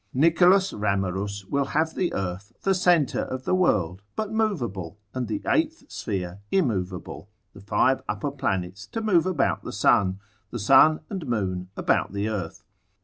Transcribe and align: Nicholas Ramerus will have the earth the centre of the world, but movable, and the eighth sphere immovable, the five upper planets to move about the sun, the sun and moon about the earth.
Nicholas 0.15 0.73
Ramerus 0.73 1.45
will 1.45 1.65
have 1.77 1.93
the 1.93 2.11
earth 2.15 2.53
the 2.63 2.73
centre 2.73 3.21
of 3.21 3.45
the 3.45 3.53
world, 3.53 4.01
but 4.15 4.31
movable, 4.31 4.97
and 5.13 5.27
the 5.27 5.43
eighth 5.47 5.83
sphere 5.91 6.39
immovable, 6.49 7.29
the 7.53 7.61
five 7.61 8.01
upper 8.09 8.31
planets 8.31 8.87
to 8.87 8.99
move 8.99 9.27
about 9.27 9.61
the 9.61 9.71
sun, 9.71 10.19
the 10.49 10.57
sun 10.57 11.01
and 11.11 11.27
moon 11.27 11.69
about 11.77 12.13
the 12.13 12.27
earth. 12.27 12.63